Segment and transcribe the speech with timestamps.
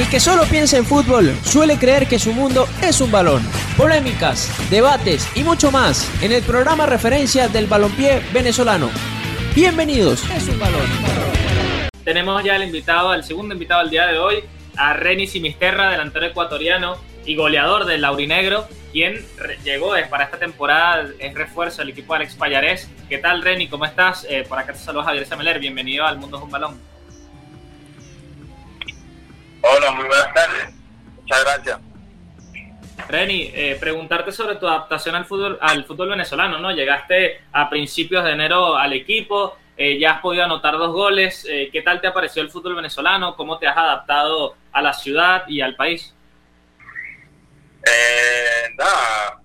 [0.00, 3.42] El que solo piensa en fútbol suele creer que su mundo es un balón.
[3.76, 8.88] Polémicas, debates y mucho más en el programa referencia del balompié venezolano.
[9.54, 10.86] Bienvenidos, es un balón.
[12.02, 14.36] Tenemos ya el invitado, el segundo invitado del día de hoy,
[14.74, 16.96] a Reni Simisterra, delantero ecuatoriano
[17.26, 19.22] y goleador del Laurinegro, quien
[19.64, 22.88] llegó para esta temporada, es refuerzo del equipo Alex Payarés.
[23.10, 23.68] ¿Qué tal, Reni?
[23.68, 24.26] ¿Cómo estás?
[24.30, 26.90] Eh, por acá te saluda Javier Semeler, bienvenido al Mundo es un Balón.
[29.80, 30.68] Hola, muy buenas tardes.
[31.16, 31.80] Muchas gracias.
[33.08, 36.70] Reni, eh, preguntarte sobre tu adaptación al fútbol, al fútbol venezolano, ¿no?
[36.70, 41.46] Llegaste a principios de enero al equipo, eh, ya has podido anotar dos goles.
[41.48, 43.34] Eh, ¿Qué tal te ha parecido el fútbol venezolano?
[43.36, 46.14] ¿Cómo te has adaptado a la ciudad y al país?
[48.76, 49.40] nada,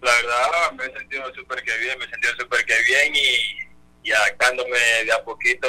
[0.00, 3.65] la verdad me he sentido súper que bien, me he sentido súper que bien y
[4.06, 5.66] y adaptándome de a poquito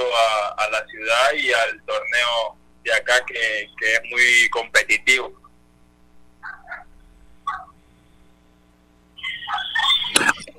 [0.57, 5.33] a, la ciudad y al torneo de acá que, es muy competitivo.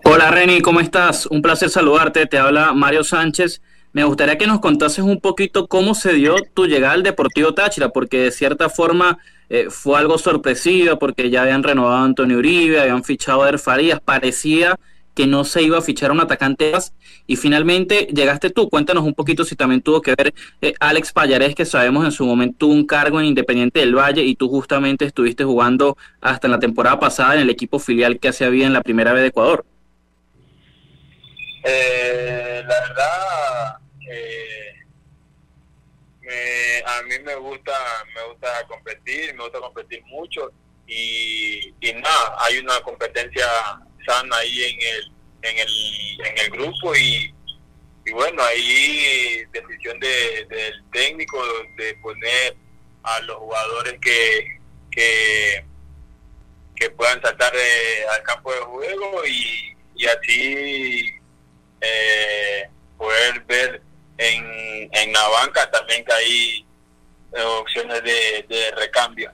[0.02, 1.26] Hola Reni, ¿cómo estás?
[1.26, 3.62] Un placer saludarte, te habla Mario Sánchez.
[3.92, 7.90] Me gustaría que nos contases un poquito cómo se dio tu llegada al Deportivo Táchira,
[7.90, 9.18] porque de cierta forma
[9.50, 14.00] eh, fue algo sorpresivo, porque ya habían renovado a Antonio Uribe, habían fichado a Erfarías,
[14.00, 14.76] parecía
[15.18, 16.94] que no se iba a fichar un atacante más
[17.26, 18.70] y finalmente llegaste tú.
[18.70, 22.24] Cuéntanos un poquito si también tuvo que ver eh, Alex Payarés, que sabemos en su
[22.24, 26.52] momento tuvo un cargo en Independiente del Valle y tú justamente estuviste jugando hasta en
[26.52, 29.28] la temporada pasada en el equipo filial que hacía bien en la primera vez de
[29.30, 29.66] Ecuador.
[31.64, 33.78] Eh, la verdad,
[34.12, 34.74] eh,
[36.86, 37.72] a mí me gusta,
[38.14, 40.52] me gusta competir, me gusta competir mucho
[40.86, 43.44] y nada, hay una competencia
[44.08, 47.34] están ahí en el, en el, en el grupo y,
[48.06, 51.42] y bueno, ahí decisión de, del técnico
[51.76, 52.56] de poner
[53.02, 54.58] a los jugadores que,
[54.90, 55.64] que,
[56.74, 57.52] que puedan saltar
[58.14, 61.10] al campo de juego y, y así
[61.82, 63.82] eh, poder ver
[64.16, 66.66] en, en la banca también que hay
[67.34, 69.30] eh, opciones de, de recambio.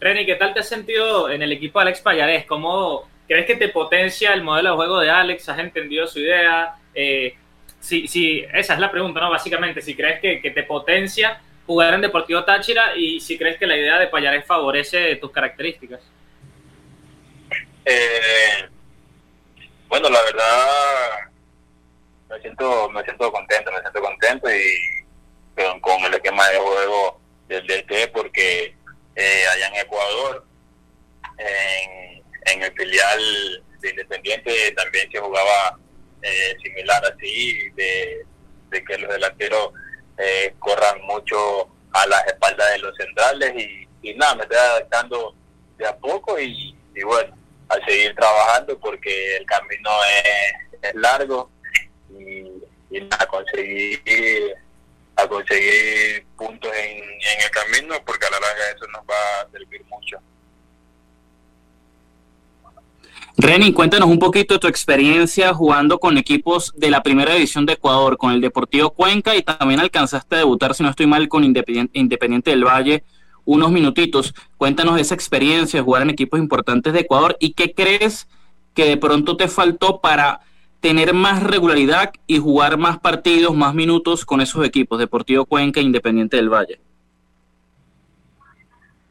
[0.00, 2.46] Reni, ¿qué tal te has sentido en el equipo de Alex Payarés?
[2.46, 5.46] ¿Cómo crees que te potencia el modelo de juego de Alex?
[5.50, 6.74] ¿Has entendido su idea?
[6.94, 7.34] Eh,
[7.80, 9.30] sí, sí, esa es la pregunta, ¿no?
[9.30, 13.76] Básicamente, si crees que, te potencia jugar en Deportivo Táchira y si crees que la
[13.76, 16.00] idea de Payarés favorece tus características.
[17.84, 18.68] Eh,
[19.86, 21.30] bueno, la verdad,
[22.30, 27.66] me siento, me siento contento, me siento contento y con, el esquema de juego del
[27.66, 28.74] DT porque
[29.16, 30.46] eh, allá en Ecuador,
[31.38, 35.78] en, en, el filial de Independiente también se jugaba
[36.22, 36.56] eh,
[37.74, 38.24] de,
[38.70, 39.72] que los delanteros
[40.18, 43.54] eh, corran mucho a las espaldas de los centrales
[44.02, 45.34] y, nada, me estoy adaptando
[45.76, 46.74] de a poco y,
[47.04, 47.36] bueno,
[47.68, 49.90] a seguir trabajando porque el camino
[50.82, 51.50] es, largo
[52.10, 52.50] y,
[52.90, 54.56] y conseguir
[55.16, 57.02] a conseguir puntos en,
[57.44, 60.18] el camino, porque a la larga eso nos va a servir mucho.
[63.36, 67.74] Reni, cuéntanos un poquito de tu experiencia jugando con equipos de la primera división de
[67.74, 71.44] Ecuador, con el Deportivo Cuenca y también alcanzaste a debutar, si no estoy mal, con
[71.44, 73.04] Independiente, del Valle
[73.44, 74.34] unos minutitos.
[74.58, 78.28] Cuéntanos esa experiencia jugar en equipos importantes de Ecuador y qué crees
[78.74, 80.40] que de pronto te faltó para
[80.80, 85.84] tener más regularidad y jugar más partidos, más minutos con esos equipos, Deportivo Cuenca e
[85.84, 86.80] Independiente del Valle?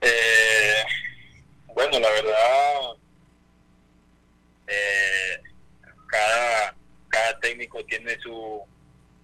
[0.02, 0.84] Eh,
[1.76, 3.00] bueno, la verdad,
[4.68, 5.42] eh,
[6.08, 6.76] cada,
[7.86, 8.62] tiene su,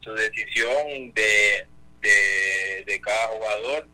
[0.01, 1.67] su decisión de,
[2.85, 3.87] de, cada jugador.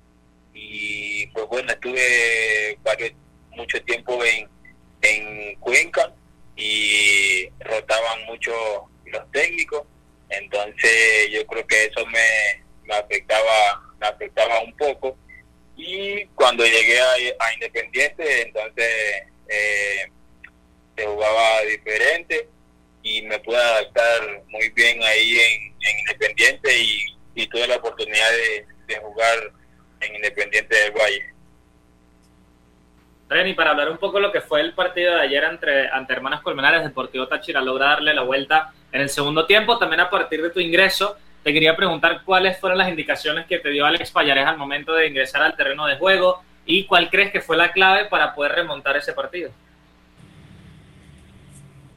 [0.54, 3.12] Y pues bueno, estuve varios,
[3.52, 4.50] mucho tiempo en,
[5.02, 6.14] en Cuenca
[6.56, 8.52] y rotaban mucho
[9.06, 9.84] los técnicos,
[10.30, 15.18] entonces yo creo que eso me, me afectaba me afectaba un poco.
[15.78, 20.12] Y cuando llegué a, Independiente entonces eh,
[20.96, 22.48] se jugaba diferente
[23.04, 25.72] y me pude adaptar muy bien ahí en,
[26.02, 26.70] Independiente
[27.36, 29.52] y, tuve la oportunidad de, de jugar
[30.00, 31.32] en Independiente del Valle.
[33.32, 36.14] Reni, para hablar un poco de lo que fue el partido de ayer entre, ante
[36.14, 39.78] Hermanas Colmenares, Deportivo Táchira logra darle la vuelta en el segundo tiempo.
[39.78, 43.70] También a partir de tu ingreso, te quería preguntar cuáles fueron las indicaciones que te
[43.70, 47.40] dio Alex Payares al momento de ingresar al terreno de juego y cuál crees que
[47.42, 49.50] fue la clave para poder remontar ese partido.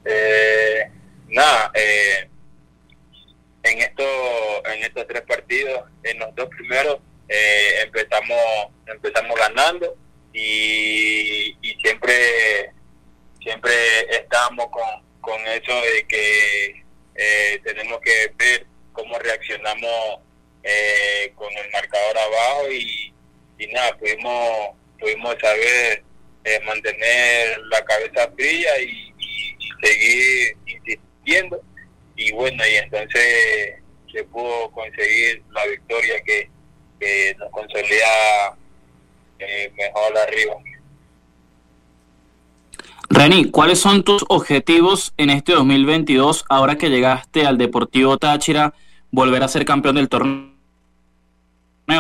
[0.05, 0.91] Eh,
[1.29, 2.29] nada, eh,
[3.63, 4.05] en, esto,
[4.67, 6.99] en estos tres partidos, en los dos primeros
[7.29, 8.39] eh, empezamos
[8.87, 9.97] empezamos ganando
[10.33, 12.71] y, y siempre
[13.43, 13.73] siempre
[14.11, 16.85] estamos con, con eso de que
[17.15, 20.21] eh, tenemos que ver cómo reaccionamos
[20.63, 23.13] eh, con el marcador abajo y,
[23.59, 26.03] y nada, pudimos, pudimos saber
[26.45, 29.04] eh, mantener la cabeza fría y,
[32.17, 33.83] y bueno, y entonces
[34.13, 36.49] se pudo conseguir la victoria que,
[37.39, 38.57] nos consolida
[39.77, 40.55] mejor arriba.
[43.11, 48.73] Reni, ¿cuáles son tus objetivos en este 2022 ahora que llegaste al Deportivo Táchira,
[49.11, 50.49] volver a ser campeón del torneo,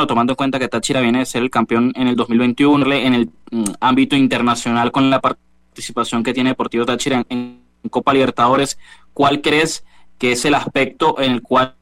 [0.09, 3.31] tomando en cuenta que Táchira viene de ser el campeón en el 2021 en el
[3.51, 8.79] mm, ámbito internacional con la participación que tiene Deportivo Táchira en, Copa Libertadores?
[9.15, 9.85] ¿Cuál crees
[10.19, 11.77] que es el aspecto en el cual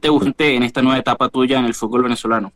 [0.00, 2.52] te guste en esta nueva etapa tuya en el fútbol venezolano?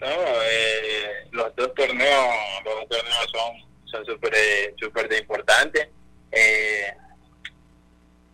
[0.00, 4.32] No, eh, los dos torneos, los dos torneos son son súper
[4.80, 5.88] super importantes.
[6.32, 6.94] Eh,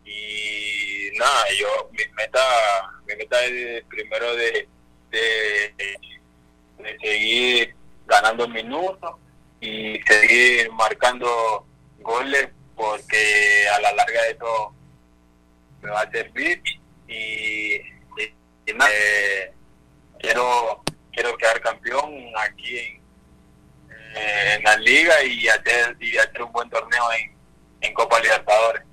[0.04, 2.40] y nada, yo mi meta,
[3.06, 4.68] mi meta es primero de,
[5.10, 5.74] de,
[6.78, 7.74] de seguir
[8.06, 9.16] ganando minutos
[9.60, 11.66] y seguir marcando
[11.98, 12.48] goles
[12.78, 14.72] porque a la larga de todo
[15.82, 16.62] me va a servir
[17.08, 17.82] y, y,
[18.66, 19.52] eh,
[20.20, 20.82] quiero
[21.12, 23.02] quiero quedar campeón aquí en,
[24.14, 27.32] eh, en la liga y hacer, y hacer un buen torneo en,
[27.80, 28.84] en Copa Libertadores.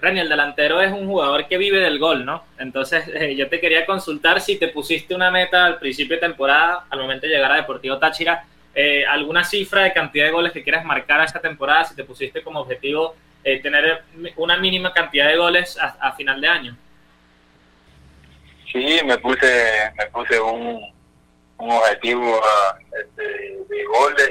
[0.00, 2.44] Reni, el delantero es un jugador que vive del gol, ¿no?
[2.58, 6.86] Entonces, eh, yo te quería consultar si te pusiste una meta al principio de temporada,
[6.88, 8.46] al momento de llegar a Deportivo Táchira,
[8.76, 12.04] eh, alguna cifra de cantidad de goles que quieras marcar a esta temporada, si te
[12.04, 13.16] pusiste como objetivo
[13.62, 14.02] tener
[14.36, 16.76] una mínima cantidad de goles a, a final de año.
[18.72, 20.82] Sí, me puse, me puse un,
[21.58, 22.40] un objetivo
[23.00, 24.30] este, de goles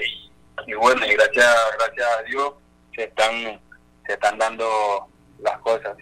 [0.68, 2.54] y, bueno, y gracias, gracias a Dios
[2.94, 3.60] se están,
[4.06, 5.08] se están dando
[5.42, 5.98] las cosas.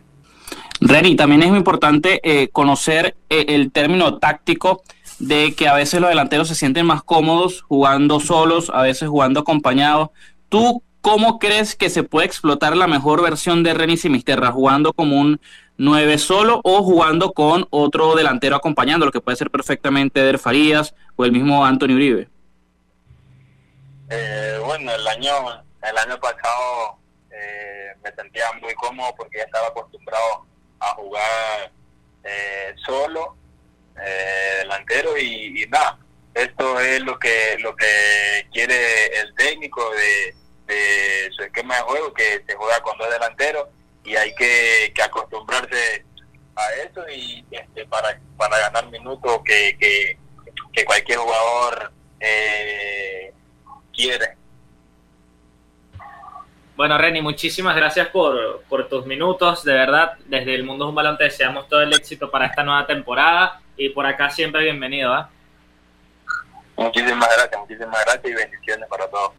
[0.81, 4.83] Reni, también es muy importante eh, conocer eh, el término táctico
[5.19, 9.41] de que a veces los delanteros se sienten más cómodos jugando solos, a veces jugando
[9.41, 10.09] acompañados.
[10.49, 14.51] ¿Tú cómo crees que se puede explotar la mejor versión de Reni Simisterra?
[14.51, 15.39] ¿Jugando como un
[15.77, 20.93] 9 solo o jugando con otro delantero acompañando, lo que puede ser perfectamente Eder Farías
[21.15, 22.29] o el mismo Antonio Uribe?
[24.09, 25.31] Eh, bueno, el año,
[25.81, 26.99] el año pasado
[27.31, 30.45] eh, me sentía muy cómodo porque ya estaba acostumbrado
[30.79, 31.71] a jugar
[32.23, 33.35] eh, solo,
[33.95, 35.99] delantero y, nada.
[36.33, 40.35] Esto es lo que lo que quiere el técnico de,
[40.65, 43.67] de su esquema de juego, que se juega con dos delanteros
[44.03, 46.05] y hay que, acostumbrarse
[46.55, 53.33] a eso y este, para, para ganar minutos que, que, cualquier jugador eh,
[53.93, 54.37] quiere.
[56.75, 59.63] Bueno, Reni, muchísimas gracias por, por tus minutos.
[59.63, 62.63] De verdad, desde el Mundo de un Balón te deseamos todo el éxito para esta
[62.63, 65.13] nueva temporada y por acá siempre bienvenido.
[65.13, 65.29] ¿ah?
[66.75, 69.31] Muchísimas gracias, muchísimas gracias y bendiciones para todos.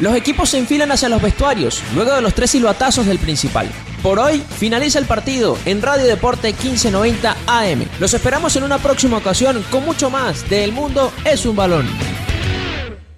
[0.00, 3.70] Los equipos se enfilan hacia los vestuarios, luego de los tres silbatazos del principal.
[4.02, 7.86] Por hoy finaliza el partido en Radio Deporte 1590 AM.
[8.00, 11.86] Los esperamos en una próxima ocasión con mucho más de El Mundo es un balón.